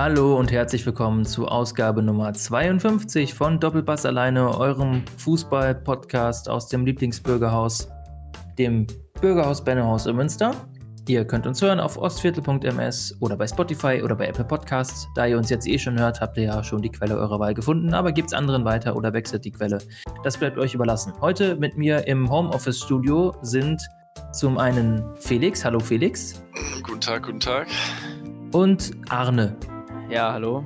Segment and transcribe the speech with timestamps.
[0.00, 6.86] Hallo und herzlich willkommen zu Ausgabe Nummer 52 von Doppelpass alleine, eurem Fußball-Podcast aus dem
[6.86, 7.88] Lieblingsbürgerhaus,
[8.60, 8.86] dem
[9.20, 10.54] Bürgerhaus Bennehaus in Münster.
[11.08, 15.08] Ihr könnt uns hören auf ostviertel.ms oder bei Spotify oder bei Apple Podcasts.
[15.16, 17.54] Da ihr uns jetzt eh schon hört, habt ihr ja schon die Quelle eurer Wahl
[17.54, 19.78] gefunden, aber gebt es anderen weiter oder wechselt die Quelle.
[20.22, 21.12] Das bleibt euch überlassen.
[21.20, 23.82] Heute mit mir im Homeoffice-Studio sind
[24.32, 25.64] zum einen Felix.
[25.64, 26.40] Hallo Felix.
[26.84, 27.66] Guten Tag, guten Tag.
[28.52, 29.56] Und Arne.
[30.10, 30.64] Ja, hallo.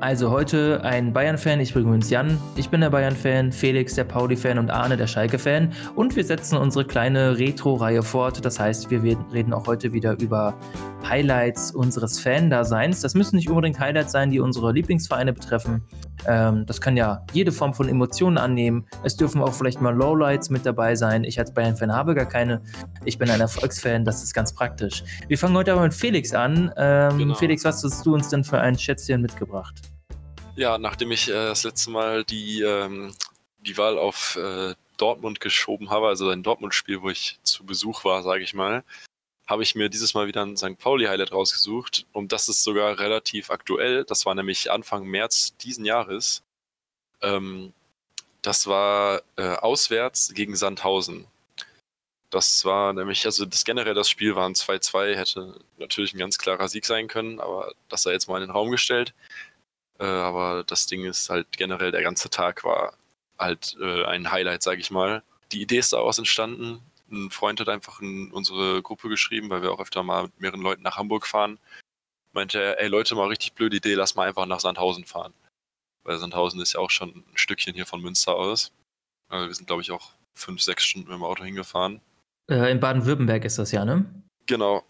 [0.00, 4.58] Also heute ein Bayern-Fan, ich bin übrigens Jan, ich bin der Bayern-Fan, Felix der Pauli-Fan
[4.58, 8.44] und Arne der Schalke-Fan und wir setzen unsere kleine Retro-Reihe fort.
[8.44, 10.54] Das heißt, wir reden auch heute wieder über
[11.08, 13.00] Highlights unseres Fan-Daseins.
[13.00, 15.82] Das müssen nicht unbedingt Highlights sein, die unsere Lieblingsvereine betreffen.
[16.26, 18.86] Ähm, das kann ja jede Form von Emotionen annehmen.
[19.02, 21.24] Es dürfen auch vielleicht mal Lowlights mit dabei sein.
[21.24, 22.62] Ich als Bayern-Fan habe gar keine.
[23.04, 25.04] Ich bin ein Erfolgsfan, das ist ganz praktisch.
[25.28, 26.72] Wir fangen heute aber mit Felix an.
[26.76, 27.34] Ähm, genau.
[27.34, 29.74] Felix, was hast du uns denn für ein Schätzchen mitgebracht?
[30.56, 33.12] Ja, nachdem ich äh, das letzte Mal die, ähm,
[33.60, 38.22] die Wahl auf äh, Dortmund geschoben habe, also ein Dortmund-Spiel, wo ich zu Besuch war,
[38.22, 38.82] sage ich mal,
[39.46, 40.78] habe ich mir dieses Mal wieder ein St.
[40.78, 42.06] Pauli-Highlight rausgesucht.
[42.12, 44.04] Und das ist sogar relativ aktuell.
[44.04, 46.42] Das war nämlich Anfang März diesen Jahres.
[47.22, 47.72] Ähm,
[48.42, 51.26] das war äh, auswärts gegen Sandhausen.
[52.30, 56.38] Das war nämlich, also das generell das Spiel war ein 2-2, hätte natürlich ein ganz
[56.38, 59.14] klarer Sieg sein können, aber das sei jetzt mal in den Raum gestellt.
[59.98, 62.94] Äh, aber das Ding ist halt generell, der ganze Tag war
[63.38, 65.22] halt äh, ein Highlight, sage ich mal.
[65.52, 66.82] Die Idee ist daraus entstanden.
[67.10, 70.60] Ein Freund hat einfach in unsere Gruppe geschrieben, weil wir auch öfter mal mit mehreren
[70.60, 71.58] Leuten nach Hamburg fahren.
[72.32, 75.32] Meinte er, ey Leute, mal richtig blöde Idee, lass mal einfach nach Sandhausen fahren.
[76.02, 78.72] Weil Sandhausen ist ja auch schon ein Stückchen hier von Münster aus.
[79.28, 82.00] Also wir sind, glaube ich, auch fünf, sechs Stunden mit dem Auto hingefahren.
[82.50, 84.04] Äh, in Baden-Württemberg ist das ja, ne?
[84.46, 84.84] Genau.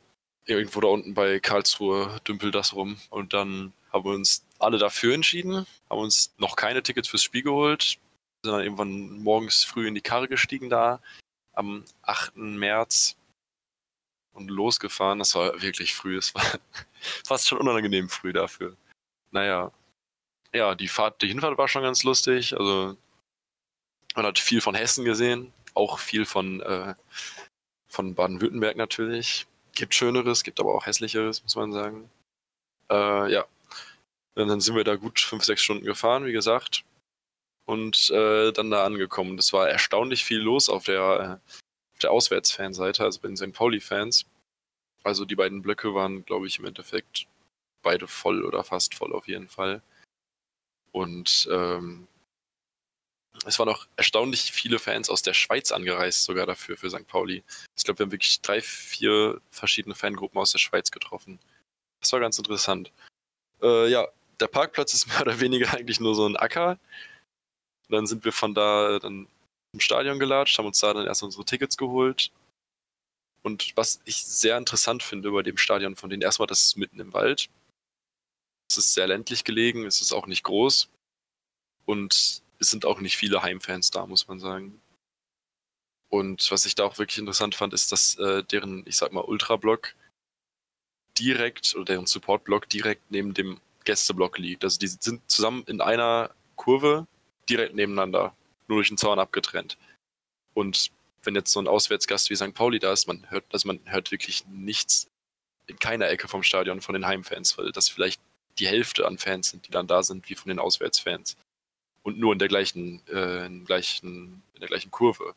[0.47, 2.98] Irgendwo da unten bei Karlsruhe dümpelt das rum.
[3.11, 7.42] Und dann haben wir uns alle dafür entschieden, haben uns noch keine Tickets fürs Spiel
[7.42, 7.98] geholt,
[8.42, 11.01] sind dann irgendwann morgens früh in die Karre gestiegen da
[11.56, 12.36] am 8.
[12.36, 13.17] März
[14.33, 15.18] und losgefahren.
[15.18, 16.44] Das war wirklich früh, es war
[17.27, 18.77] fast schon unangenehm früh dafür.
[19.33, 19.72] Naja,
[20.55, 22.56] ja, die Fahrt, die Hinfahrt war schon ganz lustig.
[22.56, 22.96] Also
[24.14, 26.94] man hat viel von Hessen gesehen, auch viel von, äh,
[27.88, 29.46] von Baden-Württemberg natürlich.
[29.73, 32.08] Gibt Schöneres, gibt aber auch Hässlicheres, muss man sagen.
[32.90, 33.44] Äh, ja,
[34.36, 36.84] und dann sind wir da gut fünf, sechs Stunden gefahren, wie gesagt.
[37.67, 39.37] Und äh, dann da angekommen.
[39.37, 41.53] Das war erstaunlich viel los auf der, äh,
[41.95, 43.53] auf der Auswärtsfanseite, also bei den St.
[43.53, 44.25] Pauli-Fans.
[45.03, 47.27] Also die beiden Blöcke waren, glaube ich, im Endeffekt
[47.83, 49.83] beide voll oder fast voll auf jeden Fall.
[50.93, 52.09] Und ähm,
[53.45, 57.07] es waren auch erstaunlich viele Fans aus der Schweiz angereist, sogar dafür, für St.
[57.07, 57.45] Pauli.
[57.77, 61.39] Ich glaube, wir haben wirklich drei, vier verschiedene Fangruppen aus der Schweiz getroffen.
[62.01, 62.93] Das war ganz interessant.
[63.63, 64.09] Äh, ja,
[64.41, 66.79] der Parkplatz ist mehr oder weniger eigentlich nur so ein Acker.
[67.89, 69.29] Und dann sind wir von da dann
[69.73, 72.30] im Stadion gelatscht, haben uns da dann erst unsere Tickets geholt.
[73.42, 76.98] Und was ich sehr interessant finde bei dem Stadion von denen, erstmal, das ist mitten
[76.98, 77.48] im Wald.
[78.69, 80.89] Es ist sehr ländlich gelegen, es ist auch nicht groß.
[81.85, 84.80] Und es sind auch nicht viele Heimfans da, muss man sagen.
[86.08, 89.24] Und was ich da auch wirklich interessant fand, ist, dass äh, deren, ich sag mal,
[89.24, 89.95] Ultra-Block
[91.18, 94.64] direkt, oder deren Support-Block direkt neben dem Gästeblock liegt.
[94.64, 97.07] Also die sind zusammen in einer Kurve
[97.48, 98.34] direkt nebeneinander,
[98.68, 99.77] nur durch den Zaun abgetrennt.
[100.55, 100.90] Und
[101.23, 102.55] wenn jetzt so ein Auswärtsgast wie St.
[102.55, 105.08] Pauli da ist, man hört, also man hört wirklich nichts
[105.67, 108.20] in keiner Ecke vom Stadion von den Heimfans, weil das vielleicht
[108.58, 111.36] die Hälfte an Fans sind, die dann da sind, wie von den Auswärtsfans.
[112.02, 115.35] Und nur in der gleichen, äh, in, gleichen, in der gleichen Kurve.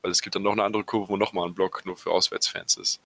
[0.00, 2.78] Weil es gibt dann noch eine andere Kurve, wo nochmal ein Block nur für Auswärtsfans
[2.78, 3.00] ist.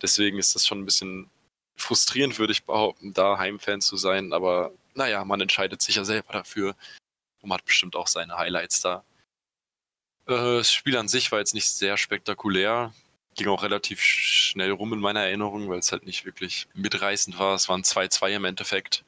[0.00, 1.28] Deswegen ist das schon ein bisschen
[1.76, 4.32] frustrierend, würde ich behaupten, da Heimfan zu sein.
[4.32, 6.76] Aber naja, man entscheidet sich ja selber dafür
[7.46, 9.04] man hat bestimmt auch seine Highlights da.
[10.26, 12.92] Äh, das Spiel an sich war jetzt nicht sehr spektakulär.
[13.36, 17.54] Ging auch relativ schnell rum in meiner Erinnerung, weil es halt nicht wirklich mitreißend war.
[17.54, 19.04] Es waren 2-2 im Endeffekt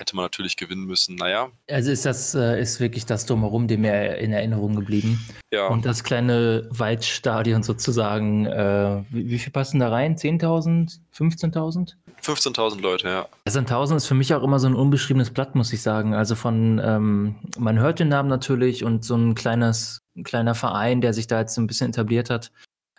[0.00, 1.14] hätte man natürlich gewinnen müssen.
[1.14, 1.50] Naja.
[1.70, 5.24] Also ist das äh, ist wirklich das Drumherum, dem mir in Erinnerung geblieben.
[5.52, 5.68] Ja.
[5.68, 10.16] Und das kleine Waldstadion sozusagen, äh, wie, wie, viel passen da rein?
[10.16, 10.98] 10.000?
[11.14, 11.94] 15.000?
[12.22, 13.28] 15.000 Leute, ja.
[13.44, 16.14] Also 1.000 ist für mich auch immer so ein unbeschriebenes Blatt, muss ich sagen.
[16.14, 21.00] Also von, ähm, man hört den Namen natürlich und so ein kleines, ein kleiner Verein,
[21.00, 22.50] der sich da jetzt so ein bisschen etabliert hat,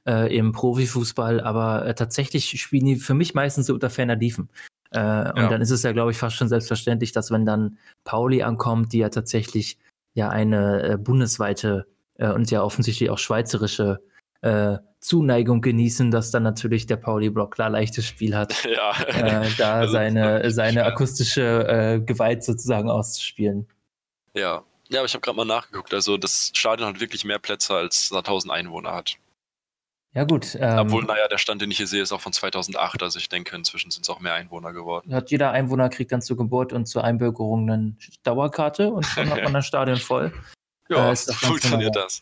[0.07, 4.49] äh, im Profifußball, aber äh, tatsächlich spielen die für mich meistens so unter ferner Liefen.
[4.93, 5.29] Äh, ja.
[5.31, 8.93] Und dann ist es ja, glaube ich, fast schon selbstverständlich, dass wenn dann Pauli ankommt,
[8.93, 9.77] die ja tatsächlich
[10.13, 14.01] ja eine äh, bundesweite äh, und ja offensichtlich auch schweizerische
[14.41, 18.91] äh, Zuneigung genießen, dass dann natürlich der Pauli-Block klar leichtes Spiel hat, Ja.
[19.07, 23.67] äh, da Also, seine, seine akustische äh, Gewalt sozusagen auszuspielen.
[24.33, 24.63] Ja.
[24.89, 25.93] Ja, aber ich habe gerade mal nachgeguckt.
[25.93, 29.15] Also das Stadion hat wirklich mehr Plätze als Sandhausen Einwohner hat.
[30.13, 30.55] Ja, gut.
[30.59, 33.01] Ähm, Obwohl, naja, der Stand, den ich hier sehe, ist auch von 2008.
[33.01, 35.13] Also ich denke, inzwischen sind es auch mehr Einwohner geworden.
[35.15, 39.43] hat jeder Einwohner kriegt dann zur Geburt und zur Einbürgerung eine Dauerkarte und dann hat
[39.43, 40.33] man das Stadion voll.
[40.89, 42.21] Ja, Äh, funktioniert das.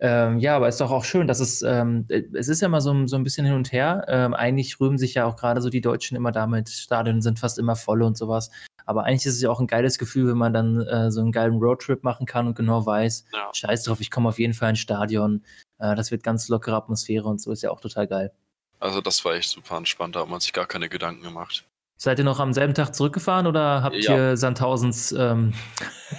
[0.00, 2.80] Ähm, ja, aber ist doch auch schön, dass es, ähm, äh, es ist ja immer
[2.82, 4.04] so, ein- so ein bisschen hin und her.
[4.06, 7.58] Ähm, eigentlich rühmen sich ja auch gerade so die Deutschen immer damit, Stadien sind fast
[7.58, 8.50] immer voll und sowas.
[8.88, 11.30] Aber eigentlich ist es ja auch ein geiles Gefühl, wenn man dann äh, so einen
[11.30, 13.50] geilen Roadtrip machen kann und genau weiß, Ja.
[13.52, 15.44] scheiß drauf, ich komme auf jeden Fall ins Stadion.
[15.78, 18.32] Äh, das wird ganz lockere Atmosphäre und so, ist ja auch total geil.
[18.80, 20.16] Also das war echt super entspannt.
[20.16, 21.66] Da hat man sich gar keine Gedanken gemacht.
[21.98, 24.14] Seid ihr noch am selben Tag zurückgefahren oder habt Ja.
[24.16, 25.52] ihr Sandhausens ähm,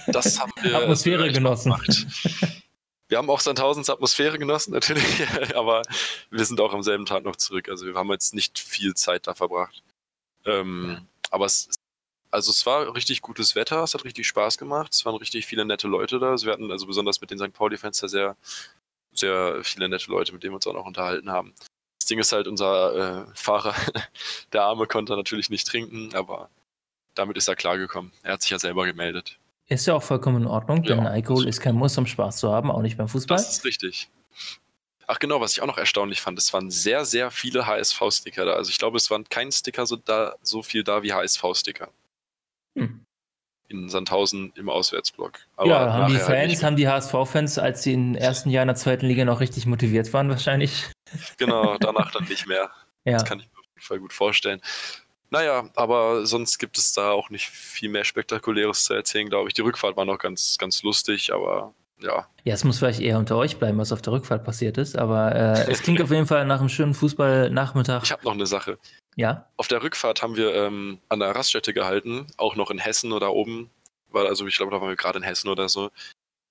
[0.06, 1.74] Das haben wir Atmosphäre genossen?
[3.08, 5.82] Wir haben auch Sandhausens Atmosphäre genossen, natürlich, aber
[6.30, 7.68] wir sind auch am selben Tag noch zurück.
[7.68, 9.82] Also wir haben jetzt nicht viel Zeit da verbracht.
[10.44, 10.98] Ähm,
[11.32, 11.68] aber es,
[12.30, 15.64] also es war richtig gutes Wetter, es hat richtig Spaß gemacht, es waren richtig viele
[15.64, 16.30] nette Leute da.
[16.30, 17.52] Also wir hatten also besonders mit den St.
[17.52, 18.36] Pauli-Fans da sehr,
[19.12, 21.54] sehr viele nette Leute, mit denen wir uns auch noch unterhalten haben.
[21.98, 23.74] Das Ding ist halt, unser äh, Fahrer,
[24.52, 26.48] der Arme konnte natürlich nicht trinken, aber
[27.14, 28.12] damit ist er klargekommen.
[28.22, 29.38] Er hat sich ja selber gemeldet.
[29.66, 32.50] Ist ja auch vollkommen in Ordnung, denn Ja, Alkohol ist kein Muss, um Spaß zu
[32.50, 33.36] haben, auch nicht beim Fußball.
[33.36, 34.08] Das ist richtig.
[35.06, 38.52] Ach genau, was ich auch noch erstaunlich fand, es waren sehr, sehr viele HSV-Sticker da.
[38.52, 41.88] Also ich glaube, es waren kein Sticker so, da, so viel da wie HSV-Sticker.
[42.76, 43.04] Hm.
[43.68, 45.38] In Sandhausen im Auswärtsblock.
[45.56, 46.66] Aber ja, haben die halt Fans, mehr.
[46.66, 50.12] haben die HSV-Fans, als sie im ersten Jahr in der zweiten Liga noch richtig motiviert
[50.12, 50.90] waren, wahrscheinlich.
[51.38, 52.70] Genau, danach dann nicht mehr.
[53.04, 53.12] Ja.
[53.12, 54.60] Das kann ich mir auf jeden Fall gut vorstellen.
[55.30, 59.54] Naja, aber sonst gibt es da auch nicht viel mehr Spektakuläres zu erzählen, glaube ich.
[59.54, 61.72] Die Rückfahrt war noch ganz, ganz lustig, aber
[62.02, 64.96] ja, Ja, es muss vielleicht eher unter euch bleiben, was auf der Rückfahrt passiert ist,
[64.96, 68.02] aber äh, es klingt auf jeden Fall nach einem schönen Fußballnachmittag.
[68.04, 68.78] ich habe noch eine Sache.
[69.20, 73.12] Ja, Auf der Rückfahrt haben wir ähm, an der Raststätte gehalten, auch noch in Hessen
[73.12, 73.68] oder oben.
[74.08, 75.90] Weil, also ich glaube, da waren wir gerade in Hessen oder so.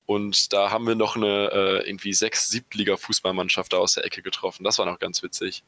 [0.06, 4.64] Und da haben wir noch eine äh, irgendwie sechs Siebtliga-Fußballmannschaft da aus der Ecke getroffen.
[4.64, 5.64] Das war noch ganz witzig.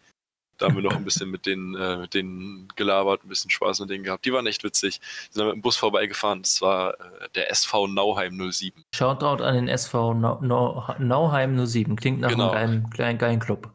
[0.60, 3.80] Da haben wir noch ein bisschen mit denen, äh, mit denen gelabert, ein bisschen Spaß
[3.80, 4.26] mit denen gehabt.
[4.26, 5.00] Die waren echt witzig.
[5.30, 6.44] Die sind mit dem Bus vorbeigefahren.
[6.44, 8.84] Das war äh, der SV Nauheim 07.
[8.94, 11.96] Shoutout an den SV Nau Nau Nauheim 07.
[11.96, 12.52] Klingt nach Genau.
[12.52, 13.72] einem geilen, geilen, geilen Club.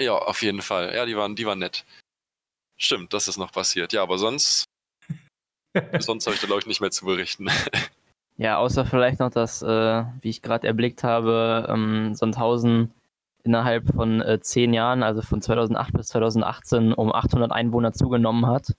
[0.00, 0.94] Ja, auf jeden Fall.
[0.94, 1.84] Ja, die waren, die waren nett.
[2.78, 3.92] Stimmt, das ist noch passiert.
[3.92, 4.64] Ja, aber sonst,
[5.98, 7.48] sonst habe ich da glaube ich nicht mehr zu berichten.
[8.40, 12.94] Ja, außer vielleicht noch, dass, äh, wie ich gerade erblickt habe, ähm, Sandhausen
[13.42, 18.76] innerhalb von äh, zehn Jahren, also von 2008 bis 2018, um 800 Einwohner zugenommen hat.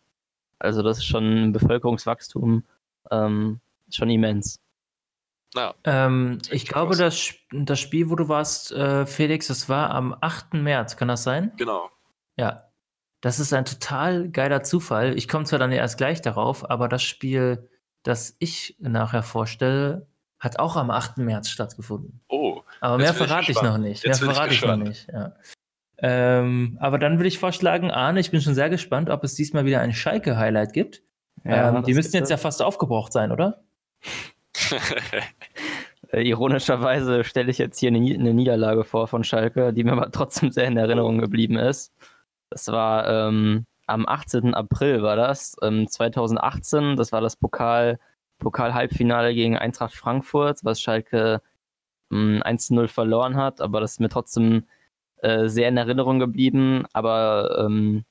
[0.60, 2.63] Also das ist schon ein Bevölkerungswachstum
[3.12, 3.60] ähm,
[3.92, 4.62] schon immens.
[5.54, 10.16] naja, Ähm, ich glaube, das, das Spiel, wo du warst, äh, Felix, das war am
[10.22, 10.54] 8.
[10.54, 11.51] März, kann das sein?
[11.57, 11.90] genau.
[12.38, 12.69] Ja.
[13.21, 15.18] Das ist ein total geiler Zufall.
[15.18, 17.69] Ich komme zwar dann erst gleich darauf, aber das Spiel,
[18.04, 20.07] das ich nachher vorstelle,
[20.39, 21.18] hat auch am 8.
[21.18, 22.21] März stattgefunden.
[22.30, 23.74] Oh, Aber mehr ich verrate ich gespannt.
[23.74, 24.06] noch nicht.
[24.06, 25.07] Jetzt mehr bin ich verrate ich, noch nicht.
[25.12, 25.33] Ja.
[26.01, 29.65] Ähm, aber dann würde ich vorschlagen, Arne, ich bin schon sehr gespannt, ob es diesmal
[29.65, 31.04] wieder ein Schalke-Highlight gibt.
[31.44, 33.63] ähm, die das müssten jetzt ja fast aufgebraucht sein, oder?
[36.12, 40.50] Äh, ironischerweise stelle ich jetzt hier eine Niederlage vor von Schalke, die mir aber trotzdem
[40.51, 41.94] sehr in Erinnerung geblieben ist.
[42.50, 44.53] Das war ähm, am 18.
[44.53, 46.96] April war das, ähm, 2018.
[46.96, 48.00] Das war das Pokal,
[48.39, 51.41] Pokal-Halbfinale gegen Eintracht Frankfurt, was Schalke
[52.12, 54.65] ähm, 1-0 verloren hat, aber das ist mir trotzdem
[55.18, 56.86] äh, sehr in Erinnerung geblieben.
[56.94, 58.06] Aber ähm,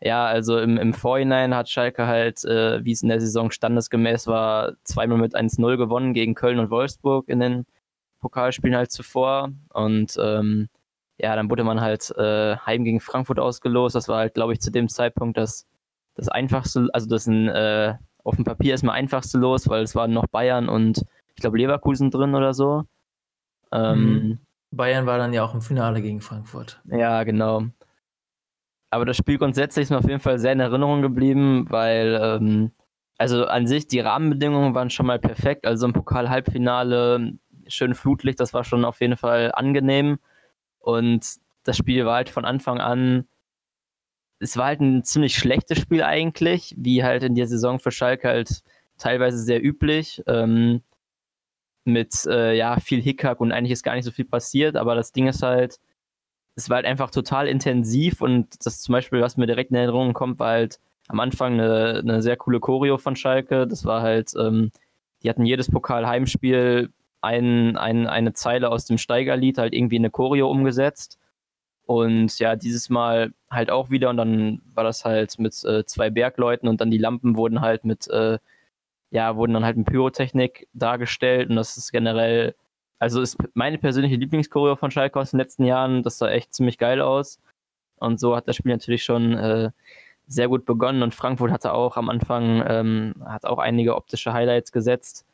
[0.00, 4.26] ja, also im, im Vorhinein hat Schalke halt, äh, wie es in der Saison standesgemäß
[4.26, 7.66] war, zweimal mit 1-0 gewonnen gegen Köln und Wolfsburg in den
[8.20, 9.52] Pokalspielen halt zuvor.
[9.72, 10.68] Und ähm,
[11.22, 13.94] ja, dann wurde man halt äh, heim gegen Frankfurt ausgelost.
[13.94, 15.66] Das war halt, glaube ich, zu dem Zeitpunkt das,
[16.16, 20.12] das einfachste, also das ein, äh, auf dem Papier erstmal einfachste Los, weil es waren
[20.12, 22.84] noch Bayern und ich glaube Leverkusen drin oder so.
[23.72, 24.38] Ähm, Mhm.
[24.72, 26.80] Bayern war dann ja auch im Finale gegen Frankfurt.
[26.86, 27.64] ja, genau.
[28.90, 32.72] Aber das Spiel grundsätzlich ist mir auf jeden Fall sehr in Erinnerung geblieben, weil, ähm,
[33.16, 35.66] also an sich, die Rahmenbedingungen waren schon mal perfekt.
[35.66, 37.34] Also im Pokal-Halbfinale,
[37.68, 40.18] schön Flutlicht, das war schon auf jeden Fall angenehm.
[40.82, 43.26] Und das Spiel war halt von Anfang an,
[44.40, 48.28] es war halt ein ziemlich schlechtes Spiel eigentlich, wie halt in der Saison für Schalke
[48.28, 48.62] halt
[48.98, 50.22] teilweise sehr üblich.
[50.26, 50.82] Ähm,
[51.84, 55.12] mit äh, ja viel Hickhack und eigentlich ist gar nicht so viel passiert, aber das
[55.12, 55.78] Ding ist halt,
[56.54, 60.12] es war halt einfach total intensiv und das zum Beispiel, was mir direkt in Erinnerung
[60.12, 63.66] kommt, war halt am Anfang eine, eine sehr coole Choreo von Schalke.
[63.66, 64.70] Das war halt, ähm,
[65.22, 66.90] die hatten jedes Pokal-Heimspiel
[67.22, 71.18] ein, ein, eine Zeile aus dem Steigerlied halt irgendwie in eine Choreo umgesetzt.
[71.86, 76.10] Und ja, dieses Mal halt auch wieder und dann war das halt mit äh, zwei
[76.10, 78.38] Bergleuten und dann die Lampen wurden halt mit, äh,
[79.10, 82.54] ja, wurden dann halt mit Pyrotechnik dargestellt und das ist generell,
[82.98, 86.78] also ist meine persönliche Lieblingschoreo von Schalke aus den letzten Jahren, das sah echt ziemlich
[86.78, 87.40] geil aus.
[87.96, 89.70] Und so hat das Spiel natürlich schon äh,
[90.26, 94.72] sehr gut begonnen und Frankfurt hatte auch am Anfang, ähm, hat auch einige optische Highlights
[94.72, 95.26] gesetzt.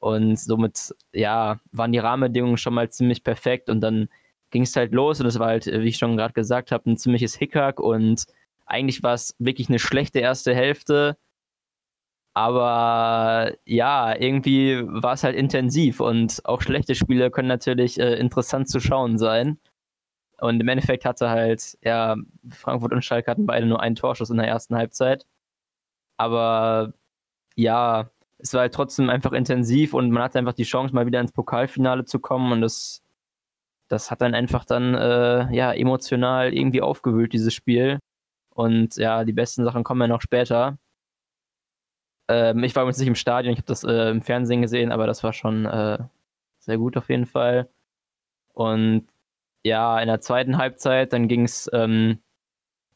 [0.00, 4.08] Und somit, ja, waren die Rahmenbedingungen schon mal ziemlich perfekt und dann
[4.50, 6.96] ging es halt los und es war halt, wie ich schon gerade gesagt habe, ein
[6.96, 8.24] ziemliches Hickhack und
[8.66, 11.16] eigentlich war es wirklich eine schlechte erste Hälfte.
[12.34, 18.68] Aber ja, irgendwie war es halt intensiv und auch schlechte Spiele können natürlich äh, interessant
[18.68, 19.58] zu schauen sein.
[20.40, 22.16] Und im Endeffekt hatte halt, ja,
[22.50, 25.26] Frankfurt und Schalke hatten beide nur einen Torschuss in der ersten Halbzeit.
[26.16, 26.94] Aber
[27.56, 31.20] ja, es war halt trotzdem einfach intensiv und man hatte einfach die Chance, mal wieder
[31.20, 33.02] ins Pokalfinale zu kommen und das,
[33.88, 37.98] das hat dann einfach dann, äh, ja, emotional irgendwie aufgewühlt, dieses Spiel.
[38.54, 40.78] Und ja, die besten Sachen kommen ja noch später.
[42.28, 45.06] Ähm, ich war übrigens nicht im Stadion, ich habe das äh, im Fernsehen gesehen, aber
[45.06, 45.98] das war schon äh,
[46.58, 47.68] sehr gut auf jeden Fall.
[48.52, 49.08] Und
[49.64, 52.20] ja, in der zweiten Halbzeit, dann ging es ähm,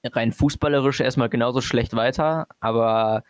[0.04, 3.24] rein fußballerisch erstmal genauso schlecht weiter, aber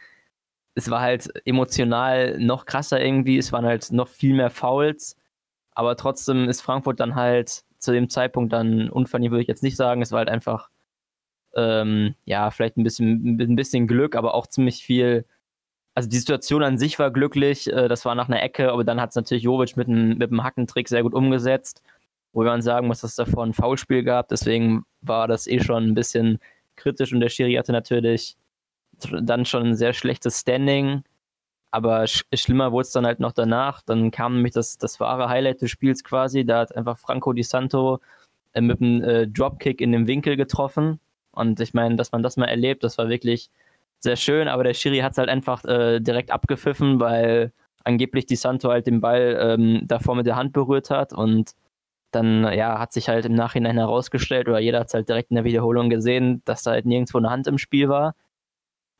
[0.75, 5.17] es war halt emotional noch krasser irgendwie, es waren halt noch viel mehr Fouls,
[5.73, 9.77] aber trotzdem ist Frankfurt dann halt zu dem Zeitpunkt dann unverdient, würde ich jetzt nicht
[9.77, 10.71] sagen, es war halt einfach,
[11.57, 15.27] ähm, ja, vielleicht ein bisschen, ein bisschen Glück, aber auch ziemlich viel
[15.95, 19.01] also die Situation an sich war glücklich, äh, das war nach einer Ecke, aber dann
[19.01, 21.83] hat es natürlich Jovic mit einem mit dem Hackentrick sehr gut umgesetzt
[22.33, 24.29] wo man sagen muss, dass es davor ein Foulspiel gab.
[24.29, 26.39] Deswegen war das eh schon ein bisschen
[26.77, 28.37] kritisch und der Schiri hatte natürlich
[29.23, 31.03] dann schon ein sehr schlechtes Standing.
[31.71, 33.83] Aber sch schlimmer wurde es dann halt noch danach.
[33.83, 36.45] Dann kam nämlich das, das wahre Highlight des Spiels quasi.
[36.45, 38.01] Da hat einfach Franco Di Santo
[38.53, 41.01] äh, mit einem äh, Dropkick in den Winkel getroffen.
[41.33, 43.51] Und ich meine, dass man das mal erlebt, das war wirklich
[44.01, 44.49] sehr schön.
[44.49, 47.53] Aber der Schiri hat es halt einfach äh, direkt abgepfiffen, weil
[47.85, 51.13] angeblich Di Santo halt den Ball ähm, davor mit der Hand berührt hat.
[51.13, 51.53] Und
[52.13, 55.37] dann ja, hat sich halt im Nachhinein herausgestellt, oder jeder hat es halt direkt in
[55.37, 58.15] der Wiederholung gesehen, dass da halt nirgendwo eine Hand im Spiel war.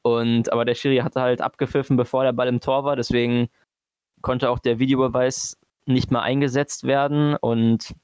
[0.03, 3.49] Und aber der Schiri hatte halt abgepfiffen, bevor der Ball im Tor war, deswegen
[4.23, 7.37] konnte auch der Videobeweis nicht mehr eingesetzt werden.
[7.37, 7.95] Und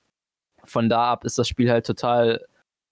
[0.65, 2.47] von da ab ist das Spiel halt total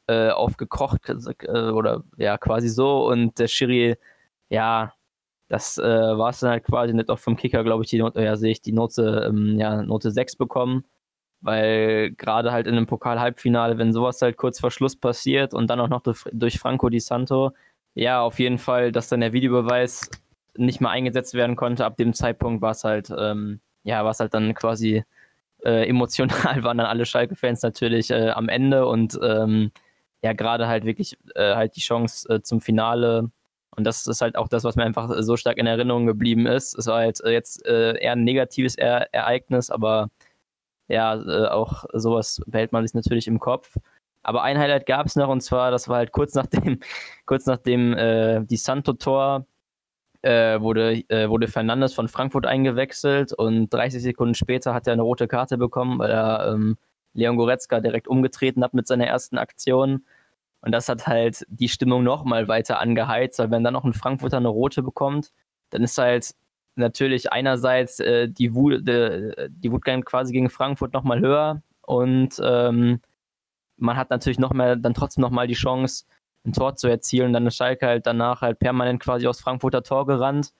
[0.09, 3.07] äh, aufgekocht äh, oder ja, quasi so.
[3.09, 3.97] Und der Schiri,
[4.51, 4.93] ja,
[5.49, 8.23] das äh, war es dann halt quasi nicht auch vom Kicker, glaube ich, die Note,
[8.23, 10.85] ja, sehe ich die Note, ähm, ja, Note 6 bekommen
[11.41, 15.81] weil gerade halt in einem Pokal-Halbfinale, wenn sowas halt kurz vor Schluss passiert und dann
[15.81, 17.53] auch noch durch Franco Di Santo,
[17.97, 20.11] ja, auf jeden Fall, dass dann der Videobeweis
[20.57, 21.85] nicht mehr eingesetzt werden konnte.
[21.85, 25.03] Ab dem Zeitpunkt war es halt, ähm, ja, war es halt dann quasi
[25.65, 26.31] äh, emotional,
[26.63, 29.73] waren dann alle Schalke-Fans natürlich äh, am Ende und ähm,
[30.23, 33.31] ja, gerade halt wirklich äh, halt die Chance äh, zum Finale.
[33.77, 36.77] Und das ist halt auch das, was mir einfach so stark in Erinnerung geblieben ist.
[36.79, 40.11] Es war halt äh, jetzt äh, eher ein negatives e Ereignis, aber
[40.89, 43.77] ja, äh, auch sowas behält man sich natürlich im Kopf.
[44.27, 46.81] Aber ein Highlight gab es noch und zwar, das war halt kurz nach dem,
[47.27, 49.47] kurz nachdem äh, die Santo-Tor
[50.23, 55.03] äh, wurde, äh, wurde Fernandes von Frankfurt eingewechselt und 30 Sekunden später hat er eine
[55.03, 56.77] rote Karte bekommen, weil er ähm,
[57.13, 60.05] Leon Goretzka direkt umgetreten hat mit seiner ersten Aktion.
[60.61, 64.39] Und das hat halt die Stimmung nochmal weiter angeheizt, weil wenn dann noch ein Frankfurter
[64.39, 65.31] eine rote bekommt,
[65.71, 66.35] dann ist halt
[66.75, 73.01] natürlich einerseits äh, die, Wut, äh, die Wut quasi gegen Frankfurt nochmal höher und ähm,
[73.77, 76.05] man hat natürlich noch mehr, dann trotzdem nochmal die Chance,
[76.45, 77.33] ein Tor zu erzielen.
[77.33, 80.53] Dann ist Schalke halt danach halt permanent quasi aus Frankfurter Tor gerannt.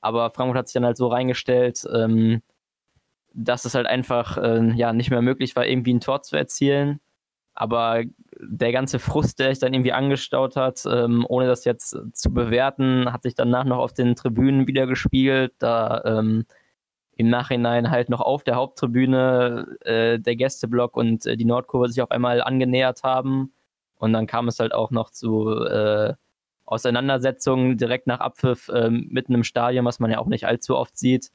[0.00, 2.42] Aber Frankfurt hat sich dann halt so reingestellt, ähm,
[3.34, 7.00] dass es halt einfach äh, ja, nicht mehr möglich war, irgendwie ein Tor zu erzielen.
[7.54, 8.02] Aber
[8.38, 13.12] der ganze Frust, der sich dann irgendwie angestaut hat, ähm, ohne das jetzt zu bewerten,
[13.12, 16.44] hat sich danach noch auf den Tribünen wieder gespiegelt, da ähm,
[17.16, 22.02] im Nachhinein halt noch auf der Haupttribüne äh, der Gästeblock und äh, die Nordkurve sich
[22.02, 23.52] auf einmal angenähert haben.
[23.98, 26.14] Und dann kam es halt auch noch zu äh,
[26.66, 30.98] Auseinandersetzungen direkt nach Abpfiff äh, mitten im Stadion, was man ja auch nicht allzu oft
[30.98, 31.30] sieht.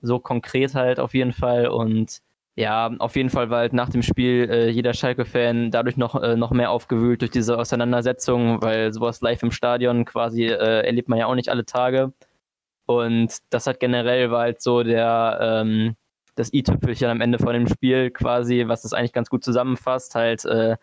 [0.00, 1.68] So konkret halt auf jeden Fall.
[1.68, 2.18] Und
[2.56, 6.36] ja, auf jeden Fall war halt nach dem Spiel äh, jeder Schalke-Fan dadurch noch, äh,
[6.36, 11.18] noch mehr aufgewühlt durch diese Auseinandersetzung, weil sowas live im Stadion quasi äh, erlebt man
[11.18, 12.12] ja auch nicht alle Tage.
[13.00, 15.96] Und das hat generell war halt so der ähm,
[16.34, 20.44] das i-Tüpfelchen am Ende von dem Spiel quasi, was das eigentlich ganz gut zusammenfasst, halt,
[20.44, 20.76] äh,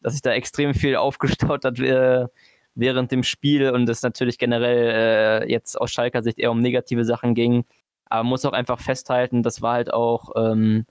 [0.00, 2.26] dass sich da extrem viel aufgestaut hat äh,
[2.74, 7.04] während dem Spiel und es natürlich generell äh, jetzt aus Schalker Sicht eher um negative
[7.04, 7.64] Sachen ging.
[8.06, 10.86] Aber man muss auch einfach festhalten, das war halt auch ähm,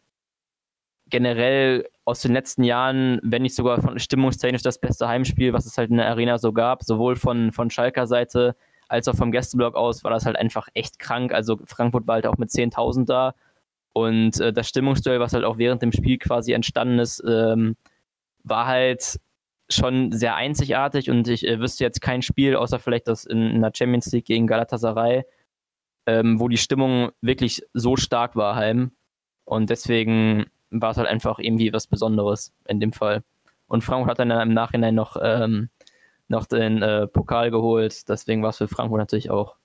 [1.10, 5.78] generell aus den letzten Jahren, wenn nicht sogar von stimmungstechnisch das beste Heimspiel, was es
[5.78, 8.56] halt in der Arena so gab, sowohl von, von Schalker Seite
[8.90, 11.34] als auch vom Gästeblock aus, war das halt einfach echt krank.
[11.34, 13.34] Also Frankfurt war halt auch mit 10.000 da
[13.94, 17.76] und äh, das Stimmungsduell, was halt auch während dem Spiel quasi entstanden ist, ähm,
[18.44, 19.20] war halt
[19.70, 23.62] schon sehr einzigartig und ich äh, wüsste jetzt kein Spiel, außer vielleicht das in, in
[23.62, 25.24] der Champions League gegen Galatasaray,
[26.06, 28.92] ähm, wo die Stimmung wirklich so stark war heim.
[29.46, 33.24] Und deswegen war es halt einfach irgendwie was Besonderes in dem Fall.
[33.68, 35.70] Und Frankfurt hat dann im Nachhinein noch, ähm,
[36.30, 38.08] noch den äh, Pokal geholt.
[38.08, 39.56] Deswegen war es für Frankfurt natürlich auch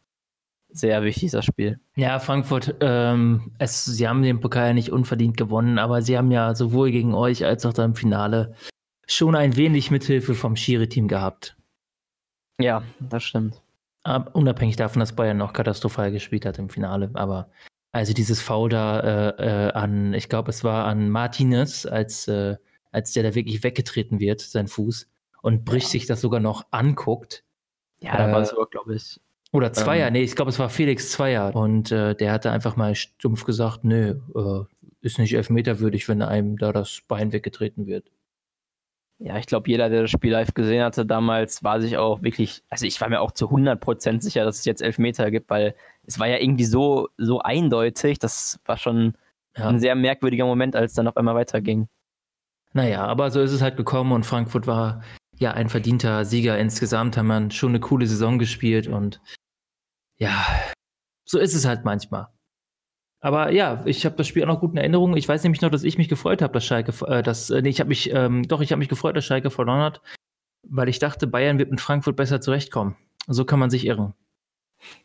[0.68, 1.78] sehr wichtig, das Spiel.
[1.94, 6.32] Ja, Frankfurt, ähm, es, sie haben den Pokal ja nicht unverdient gewonnen, aber sie haben
[6.32, 8.54] ja sowohl gegen euch als auch dann im Finale
[9.06, 11.56] schon ein wenig Mithilfe vom Schiri-Team gehabt.
[12.60, 13.62] Ja, das stimmt.
[14.02, 17.48] Aber unabhängig davon, dass Bayern noch katastrophal gespielt hat im Finale, aber
[17.92, 22.56] also dieses Foul da äh, äh, an, ich glaube, es war an Martinez, als, äh,
[22.90, 25.08] als der da wirklich weggetreten wird, sein Fuß,
[25.44, 25.90] und bricht ja.
[25.90, 27.44] sich das sogar noch anguckt.
[28.00, 29.20] Ja, da war es sogar, glaube ich.
[29.52, 31.54] Oder Zweier, ähm, nee, ich glaube, es war Felix Zweier.
[31.54, 34.64] Und äh, der hatte einfach mal stumpf gesagt, nö, äh,
[35.02, 38.10] ist nicht elfmeterwürdig, wenn einem da das Bein weggetreten wird.
[39.18, 42.64] Ja, ich glaube, jeder, der das Spiel live gesehen hatte damals, war sich auch wirklich,
[42.70, 45.74] also ich war mir auch zu 100% sicher, dass es jetzt Elfmeter gibt, weil
[46.06, 49.14] es war ja irgendwie so, so eindeutig, das war schon
[49.56, 49.68] ja.
[49.68, 51.86] ein sehr merkwürdiger Moment, als dann auf einmal weiterging.
[52.72, 55.02] Naja, aber so ist es halt gekommen und Frankfurt war
[55.38, 59.20] ja ein verdienter Sieger insgesamt, haben wir schon eine coole Saison gespielt und
[60.16, 60.46] ja,
[61.24, 62.28] so ist es halt manchmal.
[63.20, 65.16] Aber ja, ich habe das Spiel auch noch gut in Erinnerung.
[65.16, 67.70] Ich weiß nämlich noch, dass ich mich gefreut habe, dass Schalke, äh, dass, äh, nee,
[67.70, 70.02] ich habe mich, ähm, doch, ich habe mich gefreut, dass Schalke verloren hat,
[70.68, 72.96] weil ich dachte, Bayern wird mit Frankfurt besser zurechtkommen.
[73.26, 74.12] So kann man sich irren.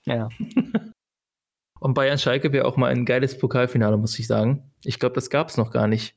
[0.04, 0.28] Ja.
[1.80, 4.74] Und Bayern-Schalke wäre auch mal ein geiles Pokalfinale, muss ich sagen.
[4.84, 6.16] Ich glaube, das gab es noch gar nicht.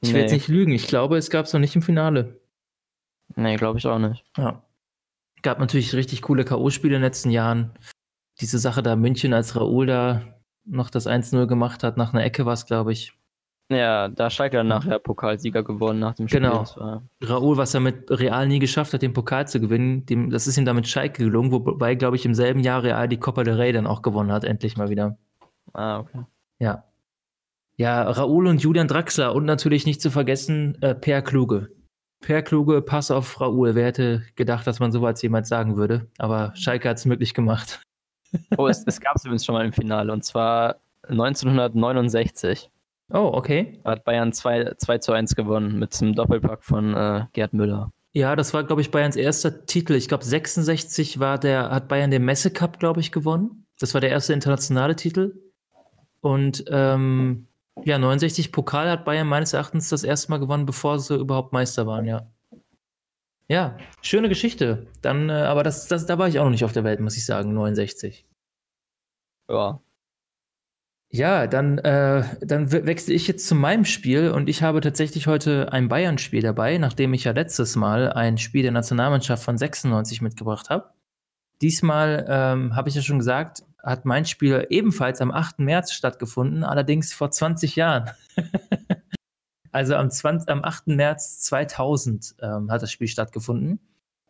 [0.00, 0.14] Ich nee.
[0.14, 0.72] will jetzt nicht lügen.
[0.72, 2.41] Ich glaube, es gab es noch nicht im Finale.
[3.36, 4.24] Nee, glaube ich auch nicht.
[4.36, 4.62] Ja.
[5.42, 7.72] Gab natürlich richtig coole K.O.-Spiele in den letzten Jahren.
[8.40, 10.22] Diese Sache da München, als Raoul da
[10.64, 13.12] noch das 1-0 gemacht hat, nach einer Ecke war es, glaube ich.
[13.70, 16.40] Ja, da Schalke dann nachher Pokalsieger gewonnen nach dem Spiel.
[16.40, 16.64] Genau.
[17.22, 20.58] Raoul, was er mit Real nie geschafft hat, den Pokal zu gewinnen, dem, das ist
[20.58, 23.72] ihm damit Schalke gelungen, wobei, glaube ich, im selben Jahr Real die Copa del Rey
[23.72, 25.16] dann auch gewonnen hat, endlich mal wieder.
[25.72, 26.20] Ah, okay.
[26.58, 26.84] Ja.
[27.76, 31.70] Ja, Raoul und Julian Draxler und natürlich nicht zu vergessen äh, Per Kluge.
[32.22, 33.74] Per Kluge, Pass auf Raoul.
[33.74, 36.06] Wer hätte gedacht, dass man sowas jemals sagen würde?
[36.18, 37.82] Aber Schalke hat es möglich gemacht.
[38.56, 42.70] Oh, es, es gab es übrigens schon mal im Finale und zwar 1969.
[43.12, 43.78] Oh, okay.
[43.84, 47.92] Hat Bayern 2, 2 zu 1 gewonnen mit einem Doppelpack von äh, Gerd Müller.
[48.14, 49.92] Ja, das war, glaube ich, Bayerns erster Titel.
[49.92, 53.66] Ich glaube, 66 war der, hat Bayern den Messe-Cup, glaube ich, gewonnen.
[53.78, 55.38] Das war der erste internationale Titel.
[56.22, 57.48] Und ähm,
[57.84, 61.86] ja, 69 Pokal hat Bayern meines Erachtens das erste Mal gewonnen, bevor sie überhaupt Meister
[61.86, 62.26] waren, ja.
[63.48, 64.86] Ja, schöne Geschichte.
[65.02, 67.16] Dann, äh, aber das, das, da war ich auch noch nicht auf der Welt, muss
[67.16, 68.26] ich sagen, 69.
[69.48, 69.80] Ja.
[71.14, 75.70] Ja, dann, äh, dann wechsle ich jetzt zu meinem Spiel und ich habe tatsächlich heute
[75.70, 80.70] ein Bayern-Spiel dabei, nachdem ich ja letztes Mal ein Spiel der Nationalmannschaft von 96 mitgebracht
[80.70, 80.94] habe.
[81.60, 85.58] Diesmal, ähm, habe ich ja schon gesagt, hat mein Spiel ebenfalls am 8.
[85.58, 88.10] März stattgefunden, allerdings vor 20 Jahren.
[89.72, 90.88] also am, 20, am 8.
[90.88, 93.80] März 2000 ähm, hat das Spiel stattgefunden.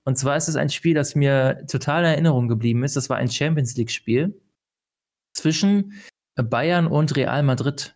[0.04, 2.96] Und zwar ist es ein Spiel, das mir total in Erinnerung geblieben ist.
[2.96, 4.40] Das war ein Champions League-Spiel
[5.34, 5.92] zwischen
[6.34, 7.94] Bayern und Real Madrid.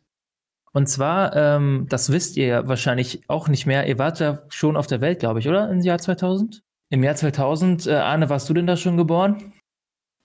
[0.73, 3.87] Und zwar, ähm, das wisst ihr wahrscheinlich auch nicht mehr.
[3.89, 5.71] Ihr wart ja schon auf der Welt, glaube ich, oder?
[5.71, 6.63] Im Jahr 2000?
[6.91, 9.55] Im Jahr 2000, äh, Arne, warst du denn da schon geboren?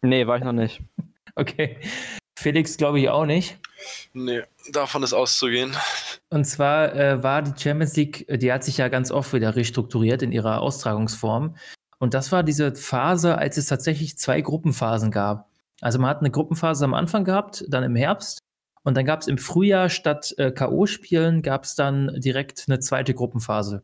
[0.03, 0.83] Nee, war ich noch nicht.
[1.35, 1.77] Okay.
[2.37, 3.57] Felix glaube ich auch nicht.
[4.13, 4.41] Nee,
[4.71, 5.75] davon ist auszugehen.
[6.29, 9.55] Und zwar äh, war die Champions League, äh, die hat sich ja ganz oft wieder
[9.55, 11.55] restrukturiert in ihrer Austragungsform.
[11.99, 15.49] Und das war diese Phase, als es tatsächlich zwei Gruppenphasen gab.
[15.81, 18.39] Also man hat eine Gruppenphase am Anfang gehabt, dann im Herbst.
[18.83, 23.13] Und dann gab es im Frühjahr statt äh, K.O.-Spielen, gab es dann direkt eine zweite
[23.13, 23.83] Gruppenphase.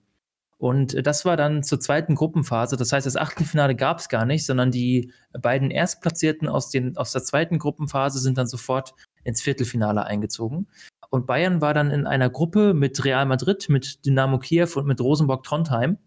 [0.60, 2.78] Und das war dann zur zweiten Gruppenphase.
[2.78, 7.12] Das heißt, das Achtelfinale gab es gar nicht, sondern die beiden Erstplatzierten aus, den, aus
[7.12, 10.68] der zweiten Gruppenphase sind dann sofort ins Viertelfinale eingezogen.
[11.10, 15.00] Und Bayern war dann in einer Gruppe mit Real Madrid, mit Dynamo Kiew und mit
[15.00, 16.00] Rosenborg Trondheim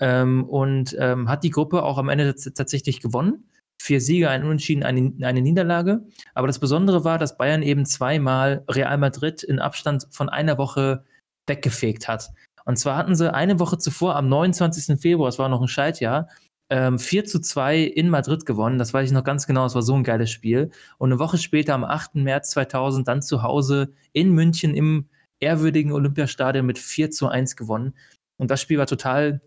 [0.00, 3.48] ähm, und ähm, hat die Gruppe auch am Ende tatsächlich gewonnen.
[3.80, 6.06] Vier Siege, ein Unentschieden, eine, eine Niederlage.
[6.34, 11.04] Aber das Besondere war, dass Bayern eben zweimal Real Madrid in Abstand von einer Woche
[11.46, 12.30] weggefegt hat.
[12.64, 15.00] Und zwar hatten sie eine Woche zuvor, am 29.
[15.00, 16.28] Februar, es war noch ein Schaltjahr,
[16.70, 18.78] ähm, 4 zu 2 in Madrid gewonnen.
[18.78, 19.66] Das weiß ich noch ganz genau.
[19.66, 20.70] Es war so ein geiles Spiel.
[20.98, 22.16] Und eine Woche später, am 8.
[22.16, 25.08] März 2000, dann zu Hause in München im
[25.40, 27.94] ehrwürdigen Olympiastadion mit 4 zu 1 gewonnen.
[28.38, 29.42] Und das Spiel war total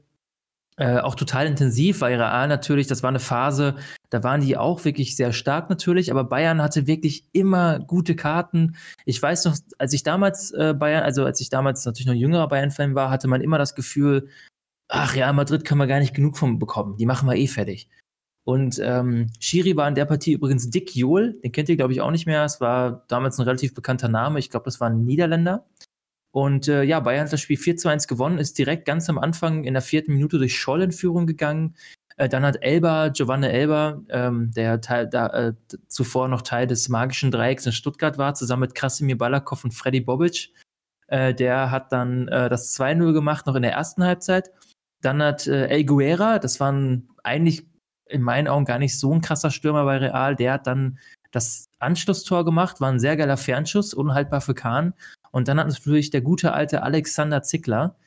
[0.78, 3.76] äh, auch total intensiv, weil Real natürlich, das war eine Phase,
[4.10, 8.76] da waren die auch wirklich sehr stark natürlich, aber Bayern hatte wirklich immer gute Karten.
[9.06, 12.48] Ich weiß noch, als ich damals äh, Bayern, also als ich damals natürlich noch jüngerer
[12.48, 14.30] Bayern-Fan war, hatte man immer das Gefühl,
[14.88, 17.90] ach ja, Madrid kann man gar nicht genug von bekommen, die machen wir eh fertig.
[18.46, 22.02] Und ähm, Schiri war in der Partie übrigens Dick Johl, den kennt ihr glaube ich
[22.02, 25.04] auch nicht mehr, es war damals ein relativ bekannter Name, ich glaube, das war ein
[25.04, 25.66] Niederländer.
[26.36, 29.18] Und äh, ja, Bayern hat das Spiel 4 zu 1 gewonnen, ist direkt ganz am
[29.18, 31.76] Anfang in der vierten Minute durch Scholl in Führung gegangen.
[32.18, 35.54] Äh, dann hat Elba, Giovanni Elba, ähm, der Teil, da, äh,
[35.88, 40.02] zuvor noch Teil des magischen Dreiecks in Stuttgart war, zusammen mit Krasimir Balakov und Freddy
[40.02, 40.54] Bobic,
[41.08, 44.52] äh, der hat dann äh, das 2-0 gemacht, noch in der ersten Halbzeit.
[45.02, 46.74] Dann hat äh, El Guerra, das war
[47.24, 47.66] eigentlich
[48.08, 51.00] in meinen Augen gar nicht so ein krasser Stürmer bei Real, der hat dann
[51.32, 54.94] das Anschlusstor gemacht, war ein sehr geiler Fernschuss, unhaltbar für Kahn.
[55.32, 57.98] Und dann hat natürlich der gute alte Alexander Zickler,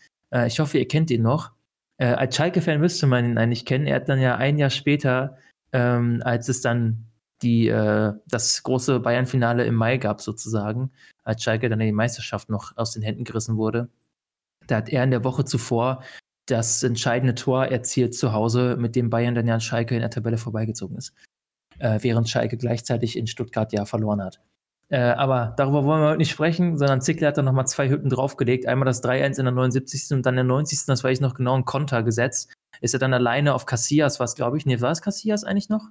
[0.46, 1.52] ich hoffe, ihr kennt ihn noch.
[1.98, 3.86] Äh, als Schalke-Fan müsste man ihn eigentlich kennen.
[3.86, 5.36] Er hat dann ja ein Jahr später,
[5.72, 7.06] ähm, als es dann
[7.42, 10.90] die, äh, das große Bayern-Finale im Mai gab, sozusagen,
[11.24, 13.88] als Schalke dann die Meisterschaft noch aus den Händen gerissen wurde,
[14.66, 16.02] da hat er in der Woche zuvor
[16.46, 20.10] das entscheidende Tor erzielt zu Hause, mit dem Bayern dann ja an Schalke in der
[20.10, 21.14] Tabelle vorbeigezogen ist.
[21.78, 24.40] Äh, während Schalke gleichzeitig in Stuttgart ja verloren hat.
[24.90, 28.08] Äh, aber darüber wollen wir heute nicht sprechen, sondern Zickler hat dann nochmal zwei Hütten
[28.08, 28.66] draufgelegt.
[28.66, 30.12] Einmal das 3-1 in der 79.
[30.12, 30.86] und dann in der 90.
[30.86, 32.52] Das weiß ich noch genau, ein Konter gesetzt.
[32.80, 34.64] Ist er dann alleine auf Cassias, was glaube ich.
[34.64, 35.88] Nee, war es Cassias eigentlich noch?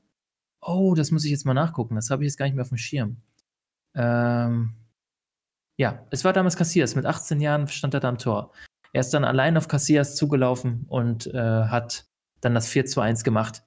[0.61, 1.95] Oh, das muss ich jetzt mal nachgucken.
[1.95, 3.17] Das habe ich jetzt gar nicht mehr auf dem Schirm.
[3.93, 4.73] Ähm,
[5.77, 6.95] ja, es war damals Cassias.
[6.95, 8.51] Mit 18 Jahren stand er da am Tor.
[8.93, 12.05] Er ist dann allein auf Cassias zugelaufen und äh, hat
[12.41, 13.63] dann das 4 zu 1 gemacht.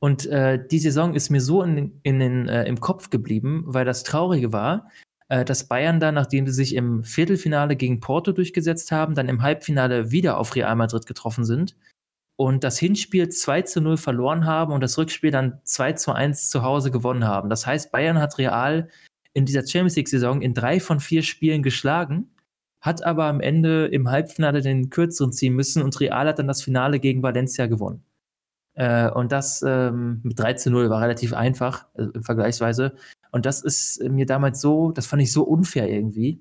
[0.00, 3.84] Und äh, die Saison ist mir so in, in, in äh, im Kopf geblieben, weil
[3.84, 4.90] das Traurige war,
[5.28, 9.42] äh, dass Bayern dann, nachdem sie sich im Viertelfinale gegen Porto durchgesetzt haben, dann im
[9.42, 11.76] Halbfinale wieder auf Real Madrid getroffen sind
[12.40, 16.48] und das Hinspiel 2 zu 0 verloren haben und das Rückspiel dann 2 zu 1
[16.48, 17.50] zu Hause gewonnen haben.
[17.50, 18.88] Das heißt, Bayern hat Real
[19.34, 22.30] in dieser Champions League-Saison in drei von vier Spielen geschlagen,
[22.80, 26.62] hat aber am Ende im Halbfinale den kürzeren ziehen müssen und Real hat dann das
[26.62, 28.02] Finale gegen Valencia gewonnen.
[28.74, 32.94] Äh, und das ähm, mit 3 zu 0 war relativ einfach, äh, vergleichsweise.
[33.32, 36.40] Und das ist mir damals so, das fand ich so unfair irgendwie.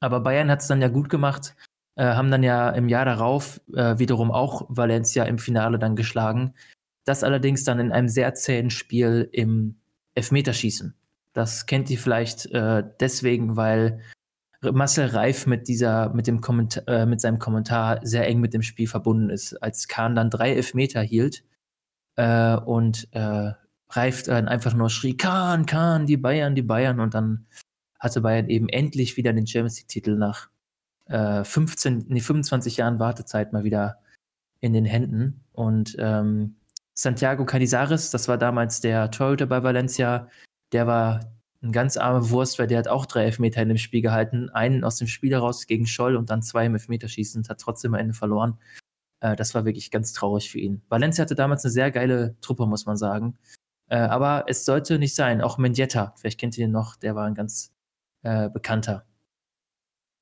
[0.00, 1.54] Aber Bayern hat es dann ja gut gemacht,
[1.96, 6.54] äh, haben dann ja im Jahr darauf äh, wiederum auch Valencia im Finale dann geschlagen.
[7.04, 9.76] Das allerdings dann in einem sehr zähen Spiel im
[10.14, 10.94] Elfmeterschießen.
[11.32, 14.00] Das kennt ihr vielleicht äh, deswegen, weil
[14.62, 18.62] Marcel Reif mit dieser, mit dem Kommentar, äh, mit seinem Kommentar sehr eng mit dem
[18.62, 19.54] Spiel verbunden ist.
[19.62, 21.44] Als Kahn dann drei Elfmeter hielt
[22.16, 23.52] äh, und äh,
[23.90, 27.46] Reif dann einfach nur schrie, Kahn, Kahn, die Bayern, die Bayern und dann
[27.98, 30.48] hatte Bayern eben endlich wieder den Champions League-Titel nach
[31.06, 33.98] äh, 15, nee, 25 Jahren Wartezeit mal wieder
[34.60, 35.44] in den Händen.
[35.52, 36.56] Und ähm,
[36.94, 40.28] Santiago Canizares, das war damals der Torhüter bei Valencia,
[40.72, 41.20] der war
[41.62, 44.50] ein ganz arme Wurst, weil der hat auch drei Elfmeter in dem Spiel gehalten.
[44.50, 47.94] Einen aus dem Spiel heraus gegen Scholl und dann zwei im Elfmeterschießen und hat trotzdem
[47.94, 48.58] am Ende verloren.
[49.20, 50.82] Äh, das war wirklich ganz traurig für ihn.
[50.88, 53.38] Valencia hatte damals eine sehr geile Truppe, muss man sagen.
[53.88, 55.40] Äh, aber es sollte nicht sein.
[55.40, 57.72] Auch Mendieta, vielleicht kennt ihr ihn noch, der war ein ganz
[58.22, 59.04] äh, bekannter.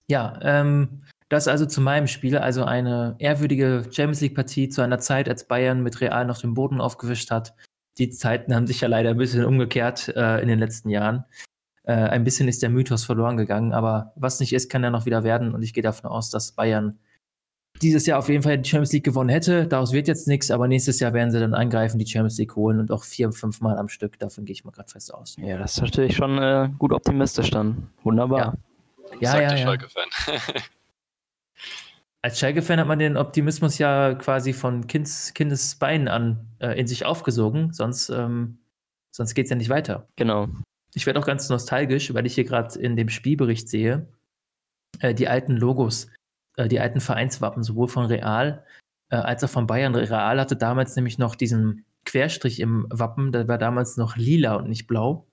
[0.08, 5.28] Ja, ähm, das also zu meinem Spiel, also eine ehrwürdige Champions League-Partie zu einer Zeit,
[5.28, 7.54] als Bayern mit Real noch den Boden aufgewischt hat
[8.00, 11.24] die Zeiten haben sich ja leider ein bisschen umgekehrt äh, in den letzten Jahren.
[11.84, 15.06] Äh, ein bisschen ist der Mythos verloren gegangen, aber was nicht ist, kann ja noch
[15.06, 16.98] wieder werden und ich gehe davon aus, dass Bayern
[17.82, 19.66] dieses Jahr auf jeden Fall die Champions League gewonnen hätte.
[19.66, 22.80] Daraus wird jetzt nichts, aber nächstes Jahr werden sie dann angreifen, die Champions League holen
[22.80, 24.18] und auch vier, fünf Mal am Stück.
[24.18, 25.36] Davon gehe ich mal gerade fest aus.
[25.38, 27.88] Ja, das ist natürlich schon äh, gut optimistisch dann.
[28.02, 28.56] Wunderbar.
[29.20, 29.50] Ja, ja, ja.
[29.52, 29.56] ja.
[29.58, 30.08] Schalke-Fan.
[32.22, 37.06] Als Schalke-Fan hat man den Optimismus ja quasi von Kindes, Kindesbeinen an äh, in sich
[37.06, 38.58] aufgesogen, sonst, ähm,
[39.10, 40.06] sonst geht es ja nicht weiter.
[40.16, 40.48] Genau.
[40.92, 44.06] Ich werde auch ganz nostalgisch, weil ich hier gerade in dem Spielbericht sehe,
[44.98, 46.10] äh, die alten Logos,
[46.56, 48.66] äh, die alten Vereinswappen, sowohl von Real
[49.08, 49.94] äh, als auch von Bayern.
[49.94, 54.68] Real hatte damals nämlich noch diesen Querstrich im Wappen, der war damals noch lila und
[54.68, 55.26] nicht blau.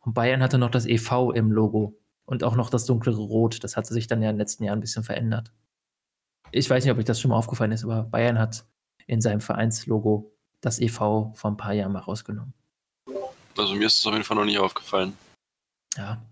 [0.00, 3.62] Und Bayern hatte noch das EV im Logo und auch noch das dunklere Rot.
[3.62, 5.52] Das hatte sich dann ja in den letzten Jahren ein bisschen verändert
[6.54, 8.64] ich weiß nicht, ob euch das schon mal aufgefallen ist, aber Bayern hat
[9.06, 12.54] in seinem Vereinslogo das EV vor ein paar Jahren mal rausgenommen.
[13.58, 15.16] Also mir ist es auf jeden Fall noch nie aufgefallen.
[15.96, 16.24] Ja,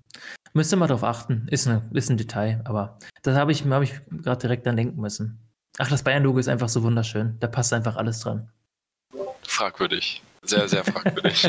[0.52, 1.46] müsste mal drauf achten.
[1.50, 5.00] Ist, eine, ist ein Detail, aber das habe ich, hab ich gerade direkt dann denken
[5.00, 5.38] müssen.
[5.78, 7.36] Ach, das Bayern-Logo ist einfach so wunderschön.
[7.40, 8.50] Da passt einfach alles dran.
[9.42, 10.22] fragwürdig.
[10.44, 11.48] Sehr, sehr fragwürdig.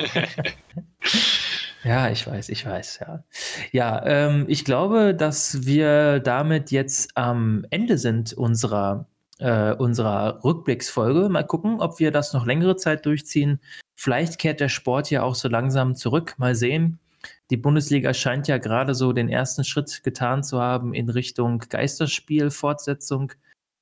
[1.83, 3.23] Ja, ich weiß, ich weiß, ja.
[3.71, 9.05] Ja, ähm, ich glaube, dass wir damit jetzt am Ende sind unserer,
[9.39, 11.27] äh, unserer Rückblicksfolge.
[11.27, 13.59] Mal gucken, ob wir das noch längere Zeit durchziehen.
[13.95, 16.35] Vielleicht kehrt der Sport ja auch so langsam zurück.
[16.37, 16.99] Mal sehen.
[17.49, 23.33] Die Bundesliga scheint ja gerade so den ersten Schritt getan zu haben in Richtung Geisterspiel-Fortsetzung.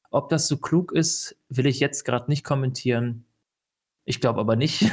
[0.10, 3.26] Ob das so klug ist, will ich jetzt gerade nicht kommentieren.
[4.06, 4.92] Ich glaube aber nicht.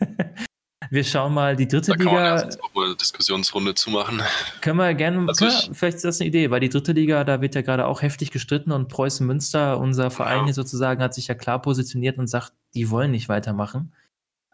[0.90, 2.42] Wir schauen mal die dritte Da kann man Liga.
[2.44, 4.20] erst auch mal eine Diskussionsrunde zu machen.
[4.60, 7.40] Können wir gerne, Also können vielleicht ist das eine Idee, weil die dritte Liga, da
[7.40, 10.44] wird ja gerade auch heftig gestritten und Preußen Münster, unser Verein Ja.
[10.46, 13.92] hier sozusagen, hat sich ja klar positioniert und sagt, die wollen nicht weitermachen.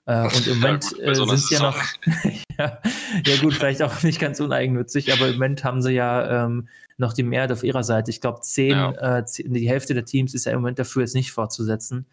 [0.07, 1.83] Äh, und im Moment gut, bei äh, so einer sind sie ja noch,
[2.59, 2.79] ja,
[3.27, 6.68] ja gut, vielleicht auch nicht ganz uneigennützig, aber im Moment haben sie ja ähm,
[6.99, 8.11] noch die Mehrheit auf ihrer Seite.
[8.11, 9.18] Ich glaube, zehn, Ja.
[9.18, 12.07] äh, zehn, die Hälfte der Teams ist ja im Moment dafür, es nicht fortzusetzen.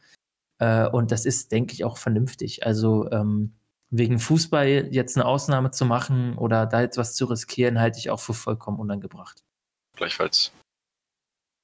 [0.59, 2.65] Äh, und das ist, denke ich, auch vernünftig.
[2.65, 3.53] Also ähm,
[3.91, 8.09] wegen Fußball jetzt eine Ausnahme zu machen oder da jetzt was zu riskieren, halte ich
[8.09, 9.43] auch für vollkommen unangebracht.
[9.95, 10.51] Gleichfalls.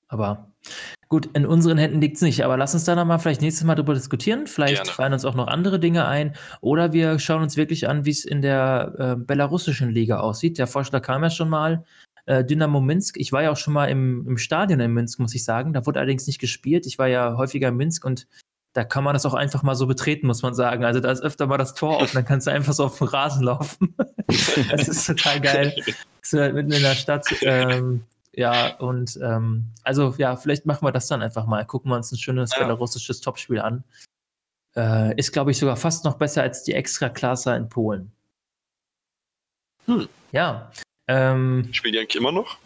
[0.08, 0.52] Aber
[1.10, 2.44] gut, in unseren Händen liegt es nicht.
[2.44, 4.48] Aber lass uns da nochmal vielleicht nächstes Mal drüber diskutieren.
[4.48, 4.92] Vielleicht Gerne.
[4.92, 6.36] fallen uns auch noch andere Dinge ein.
[6.62, 10.58] Oder wir schauen uns wirklich an, wie es in der äh, belarussischen Liga aussieht.
[10.58, 11.86] Der Vorschlag kam ja schon mal.
[12.28, 13.18] Äh, Dynamo Minsk.
[13.18, 15.74] Ich war ja auch schon mal im, im Stadion in Minsk, muss ich sagen.
[15.74, 16.86] Da wurde allerdings nicht gespielt.
[16.86, 18.28] Ich war ja häufiger in Minsk und
[18.76, 20.84] da kann man das auch einfach mal so betreten, muss man sagen.
[20.84, 23.08] Also da ist öfter mal das Tor offen, dann kannst du einfach so auf dem
[23.08, 23.96] Rasen laufen.
[24.28, 25.74] das ist total geil.
[26.30, 27.26] Du halt mitten in der Stadt.
[27.42, 31.66] Ähm, ja, und ähm, also ja, vielleicht machen wir das dann einfach mal.
[31.66, 32.64] Gucken wir uns ein schönes Ja.
[32.64, 33.86] belarussisches Topspiel an.
[34.76, 38.12] Äh, ist, glaube ich, sogar fast noch besser als die Extra-Klasse in Polen.
[39.86, 40.10] Hm.
[40.34, 40.70] Ja.
[41.08, 42.58] Ähm, Spielen die eigentlich immer noch?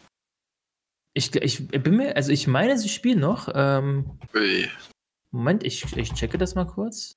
[1.13, 3.48] ich, ich bin mir, also ich meine, sie spielen noch.
[3.54, 4.67] Ähm, Ui.
[5.32, 7.15] Moment, ich, ich checke das mal kurz.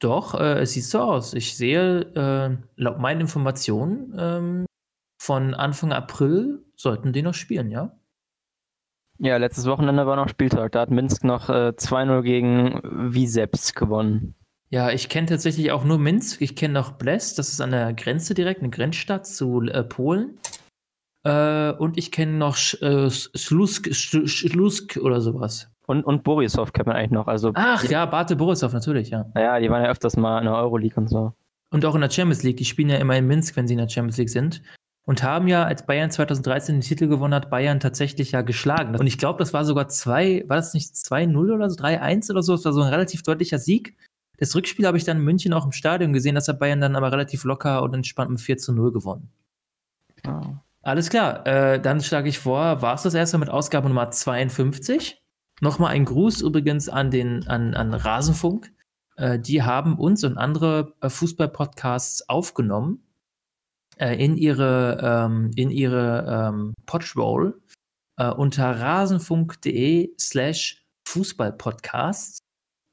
[0.00, 1.34] Doch, äh, es sieht so aus.
[1.34, 4.66] Ich sehe, äh, laut meinen Informationen, ähm,
[5.20, 7.98] von Anfang April sollten die noch spielen, ja?
[9.18, 10.72] Ja, letztes Wochenende war noch Spieltag.
[10.72, 12.80] Da hat Minsk noch äh, 2-0 gegen
[13.14, 14.34] Wiseps gewonnen.
[14.70, 16.40] Ja, ich kenne tatsächlich auch nur Minsk.
[16.40, 20.38] Ich kenne noch Blest, das ist an der Grenze direkt, eine Grenzstadt zu äh, Polen.
[21.24, 25.70] Äh, und ich kenne noch äh, Slusk, Sch- Schlusk oder sowas.
[25.86, 27.26] Und, und Borisov kennt man eigentlich noch.
[27.26, 29.26] Also, Ach ja, Bate Borisov natürlich, ja.
[29.34, 31.32] ja, die waren ja öfters mal in der Euroleague und so.
[31.70, 32.56] Und auch in der Champions League.
[32.56, 34.62] Die spielen ja immer in Minsk, wenn sie in der Champions League sind.
[35.04, 38.94] Und haben ja, als Bayern 2013 den Titel gewonnen hat, Bayern tatsächlich ja geschlagen.
[38.96, 42.42] Und ich glaube, das war sogar zwei, war das nicht 2-0 oder so, 3-1 oder
[42.42, 42.52] so?
[42.54, 43.96] Das war so ein relativ deutlicher Sieg.
[44.38, 46.96] Das Rückspiel habe ich dann in München auch im Stadion gesehen, dass hat Bayern dann
[46.96, 49.30] aber relativ locker und entspannt mit 4 0 gewonnen.
[50.24, 50.62] Ja.
[50.82, 55.22] Alles klar, äh, dann schlage ich vor, war es das erste mit Ausgabe Nummer 52.
[55.60, 58.72] Nochmal ein Gruß übrigens an den an, an Rasenfunk.
[59.16, 63.02] Äh, die haben uns und andere äh, Fußball-Podcasts aufgenommen
[63.98, 67.60] äh, in ihre, ähm, ihre ähm, Podroll
[68.16, 72.38] äh, unter rasenfunk.de slash Fußball-Podcasts.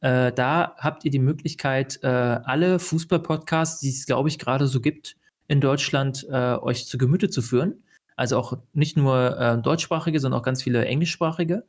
[0.02, 5.15] Äh, da habt ihr die Möglichkeit, alle Fußball-Podcasts, die es, glaube ich, gerade so gibt,
[5.47, 7.83] in Deutschland äh, euch zu Gemüte zu führen.
[8.15, 11.65] Also auch nicht nur äh, deutschsprachige, sondern auch ganz viele englischsprachige.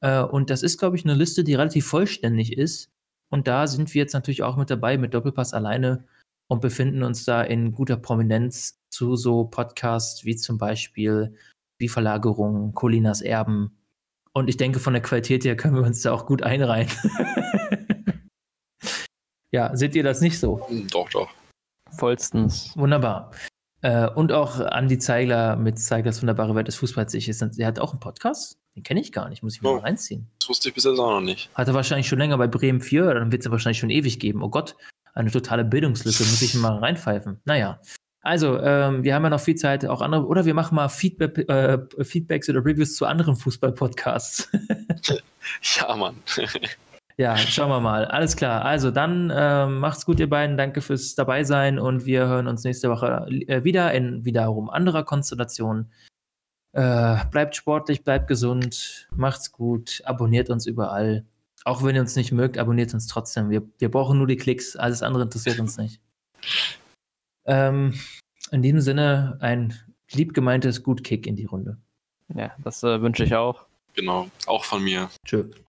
[0.00, 2.90] Äh, und das ist, glaube ich, eine Liste, die relativ vollständig ist.
[3.30, 6.04] Und da sind wir jetzt natürlich auch mit dabei mit Doppelpass alleine
[6.48, 11.34] und befinden uns da in guter Prominenz zu so Podcasts wie zum Beispiel
[11.78, 13.78] wie Verlagerung, Colinas Erben.
[14.34, 16.90] Und ich denke, von der Qualität her können wir uns da auch gut einreihen.
[19.50, 20.66] ja, seht ihr das nicht so?
[20.90, 21.30] Doch, doch.
[21.96, 22.72] Vollstens.
[22.76, 23.30] Wunderbar.
[23.82, 27.14] Äh, und auch Andi Zeigler mit Zeiglers wunderbare Welt des Fußballs.
[27.14, 28.58] Ich, ist, der hat auch einen Podcast?
[28.76, 29.74] Den kenne ich gar nicht, muss ich mir Oh.
[29.74, 30.28] mal reinziehen.
[30.38, 31.50] Das wusste ich bis jetzt auch noch nicht.
[31.54, 34.42] Hat er wahrscheinlich schon länger bei Bremen 4, dann wird es wahrscheinlich schon ewig geben.
[34.42, 34.76] Oh Gott,
[35.14, 37.40] eine totale Bildungslücke, muss ich mal reinpfeifen.
[37.44, 37.80] Naja.
[38.24, 41.38] Also, ähm, wir haben ja noch viel Zeit, auch andere, oder wir machen mal Feedback,
[41.50, 44.48] äh, Feedbacks oder Reviews zu anderen Fußball-Podcasts.
[45.80, 46.14] Ja, Mann.
[47.16, 48.04] ja, schauen wir mal.
[48.04, 48.64] Alles klar.
[48.64, 50.56] Also, dann ähm, macht's gut, ihr beiden.
[50.56, 55.04] Danke fürs dabei sein und wir hören uns nächste Woche äh, wieder in wiederum anderer
[55.04, 55.90] Konstellation.
[56.72, 61.26] Äh, bleibt sportlich, bleibt gesund, macht's gut, abonniert uns überall.
[61.64, 63.50] Auch wenn ihr uns nicht mögt, abonniert uns trotzdem.
[63.50, 66.00] Wir, wir brauchen nur die Klicks, alles andere interessiert uns nicht.
[67.44, 67.94] Ähm,
[68.50, 69.74] in diesem Sinne ein
[70.10, 71.76] lieb gemeintes Gut-Kick in die Runde.
[72.34, 73.66] Ja, das äh, wünsche ich auch.
[73.94, 74.28] Genau.
[74.46, 75.10] Auch von mir.
[75.26, 75.44] Tschö.